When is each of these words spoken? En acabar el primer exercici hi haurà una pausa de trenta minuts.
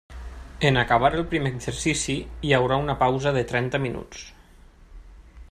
En 0.69 0.77
acabar 0.83 1.11
el 1.17 1.25
primer 1.33 1.51
exercici 1.57 2.15
hi 2.47 2.55
haurà 2.59 2.81
una 2.87 2.97
pausa 3.05 3.35
de 3.37 3.45
trenta 3.53 3.83
minuts. 3.85 4.27